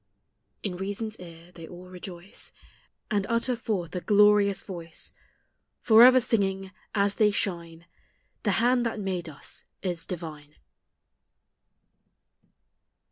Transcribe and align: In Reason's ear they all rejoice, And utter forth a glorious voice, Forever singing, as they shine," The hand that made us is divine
In 0.63 0.77
Reason's 0.77 1.19
ear 1.19 1.51
they 1.51 1.67
all 1.67 1.85
rejoice, 1.85 2.51
And 3.11 3.27
utter 3.29 3.55
forth 3.55 3.95
a 3.95 4.01
glorious 4.01 4.63
voice, 4.63 5.13
Forever 5.79 6.19
singing, 6.19 6.71
as 6.95 7.13
they 7.21 7.29
shine," 7.29 7.85
The 8.41 8.53
hand 8.53 8.83
that 8.87 8.99
made 8.99 9.29
us 9.29 9.63
is 9.83 10.07
divine 10.07 10.55